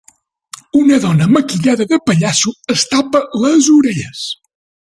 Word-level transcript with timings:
Una 0.79 0.97
dona 1.03 1.27
maquillada 1.33 1.87
de 1.91 1.99
pallasso 2.11 2.55
es 2.77 2.87
tapa 2.95 3.21
les 3.45 3.69
orelles. 3.77 4.25